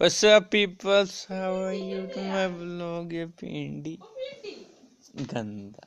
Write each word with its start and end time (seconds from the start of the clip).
What's 0.00 0.24
up, 0.24 0.50
people? 0.50 1.04
How 1.28 1.60
are 1.62 1.74
you 1.74 2.06
to 2.12 2.20
my 2.26 2.44
vlog? 2.48 3.12
ये 3.12 3.24
पिंडी 3.40 3.92
गंदा 5.32 5.84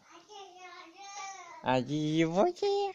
आज 1.73 1.91
ये 1.91 2.23
वो 2.33 2.45
ये 2.45 2.93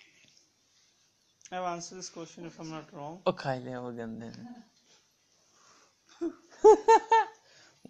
I've 1.50 1.66
answered 1.72 1.98
this 1.98 2.10
question 2.10 2.46
if 2.46 2.60
I'm 2.60 2.70
not 2.70 2.94
wrong. 2.94 3.18
ओ 3.26 3.32
खा 3.40 3.54
लिया 3.64 3.80
वो 3.80 3.90
गंदे 3.98 4.28
ने 4.36 4.54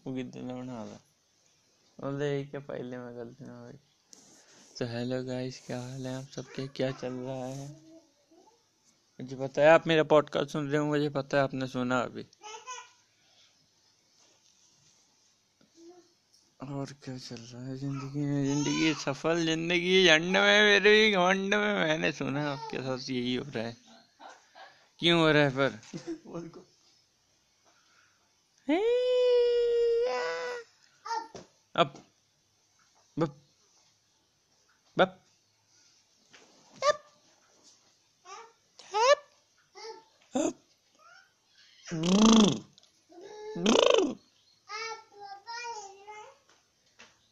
वो 0.00 0.14
कितने 0.14 0.54
बना 0.54 0.84
ला 0.84 0.98
बोल 1.98 2.18
दे 2.18 2.30
क्या 2.50 2.60
पहले 2.72 2.98
मैं 3.04 3.12
गलती 3.18 3.44
ना 3.44 3.60
हुई 3.60 3.78
तो 4.78 4.86
हेलो 4.94 5.22
गाइस 5.28 5.60
क्या 5.66 5.80
हाल 5.82 6.06
है 6.06 6.16
आप 6.16 6.32
सबके 6.38 6.66
क्या 6.80 6.90
चल 7.04 7.20
रहा 7.28 7.44
है 7.44 7.68
मुझे 9.20 9.36
पता 9.36 9.62
है 9.62 9.68
आप 9.68 9.86
मेरा 9.86 10.02
पॉडकास्ट 10.16 10.50
सुन 10.50 10.68
रहे 10.68 10.80
हो 10.80 10.86
मुझे 10.86 11.08
पता 11.22 11.36
है 11.36 11.42
आपने 11.44 11.66
सुना 11.76 12.00
अभी 12.00 12.24
और 16.60 16.92
क्या 17.04 17.16
चल 17.18 17.36
रहा 17.36 17.62
है 17.66 17.76
ज़िंदगी 17.78 18.24
में? 18.26 18.44
ज़िंदगी 18.44 18.92
सफल 18.94 19.44
ज़िंदगी 19.46 20.04
झंड 20.06 20.36
में 20.36 20.62
मेरे 20.62 20.90
भी 20.90 21.10
घमंड 21.12 21.54
में। 21.54 21.74
मैंने 21.74 22.10
सुना 22.12 22.42
आपके 22.52 22.78
साथ 22.78 23.10
यही 23.10 23.34
हो 23.34 23.44
रहा 23.54 23.64
है। 23.64 23.76
क्यों 25.00 25.20
हो 25.20 25.30
रहा 25.30 25.42
है 25.42 25.50
पर? 25.50 25.80
अब 31.74 31.94
बप 33.16 33.36
बप 34.96 35.18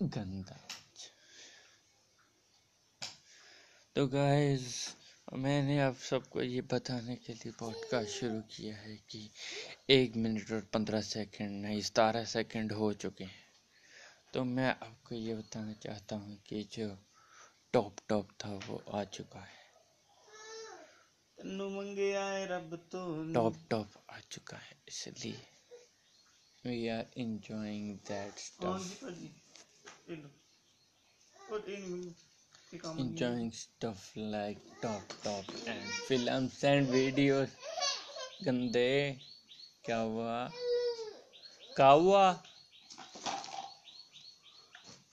गंदा 0.03 0.57
तो 3.95 4.07
गाइस 4.07 4.97
मैंने 5.33 5.81
आप 5.81 5.97
सबको 5.97 6.43
ये 6.43 6.61
बताने 6.61 7.17
के 7.17 7.33
लिए 7.33 7.53
पॉडकास्ट 7.53 8.11
शुरू 8.11 8.41
किया 8.41 8.77
है 8.77 8.97
कि 9.11 9.31
एक 9.91 10.17
मिनट 10.17 10.53
और 10.53 10.61
पंद्रह 10.61 11.01
सेकंड 11.01 11.63
नहीं 11.63 11.81
सतारह 11.81 12.25
सेकंड 12.25 12.73
हो 12.73 12.93
चुके 12.93 13.25
हैं। 13.25 13.45
तो 14.35 14.45
मैं 14.45 14.69
आपको 14.69 15.15
ये 15.15 15.35
बताना 15.35 15.73
चाहता 15.73 16.17
हूँ 16.17 16.43
कि 16.47 16.63
जो 16.73 16.99
टॉप 17.73 17.97
टॉप 18.09 18.29
था 18.45 18.53
वो 18.69 18.83
आ 18.95 19.05
चुका 19.05 19.41
है। 19.41 19.65
तो 22.93 23.33
टॉप 23.35 23.57
टॉप 23.71 23.89
आ 24.11 24.19
चुका 24.31 24.57
है 24.57 24.77
इसलिए 24.89 25.47
we 26.67 26.89
are 26.89 27.07
enjoying 27.17 27.97
that 27.99 28.39
stuff 28.39 29.05
enjoying 32.99 33.51
stuff 33.53 34.03
like 34.17 34.61
top 34.81 35.03
top 35.25 35.45
and 35.67 35.83
films 36.09 36.63
and 36.65 36.87
videos. 36.97 37.51
गंदे 38.45 38.91
क्या 39.85 39.99
हुआ 39.99 40.33
क्या 41.77 41.89
हुआ 41.89 42.25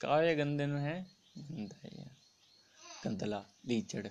क्या 0.00 0.20
ये 0.22 0.34
गंदे 0.36 0.66
में 0.66 0.80
है। 0.80 0.96
गंदा 1.38 1.78
ये 1.88 2.04
गंदला 3.04 3.40
लीचड़। 3.68 4.06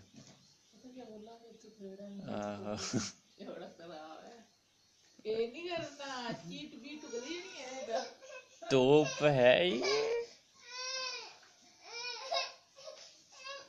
आहो। 2.36 2.76
तोप 8.72 9.24
है 9.24 9.54
ये। 9.70 10.03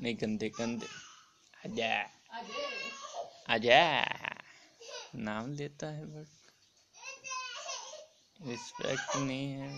नहीं 0.04 0.16
गंदे 0.20 0.48
गंदे 0.56 0.86
आजा 1.64 1.90
आजा 3.54 3.80
नाम 5.26 5.52
लेता 5.58 5.86
है 5.96 6.04
बट 6.06 6.30
रिस्पेक्ट 8.40 9.16
नहीं 9.18 9.46
है 9.52 9.68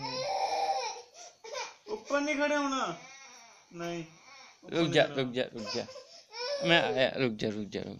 ऊपर 1.93 2.19
नहीं 2.21 2.35
खड़े 2.35 2.55
होना 2.55 2.81
नहीं 3.73 4.03
रुक 4.73 4.89
जा 4.95 5.03
रुक 5.17 5.31
जा 5.37 5.43
रुक 5.53 5.69
जा 5.75 5.85
मैं 6.67 6.81
आया 6.81 7.07
रुक 7.17 7.33
जा 7.41 7.49
रुक 7.49 7.67
जा 7.69 7.81
रुक 7.81 7.99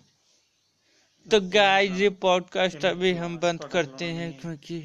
तो 1.26 1.40
गाइस 1.56 2.00
ये 2.00 2.10
पॉडकास्ट 2.26 2.86
अभी 2.86 3.14
हम 3.16 3.38
बंद 3.40 3.64
करते 3.72 4.06
हैं 4.20 4.30
क्योंकि 4.40 4.78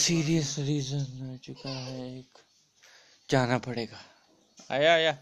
सीरियस 0.00 0.54
रीजन 0.66 1.06
आ 1.28 1.36
चुका 1.44 1.78
है 1.78 2.10
एक 2.18 2.44
जाना 3.28 3.58
पड़ेगा 3.66 4.04
आया 4.70 4.92
आया 4.94 5.14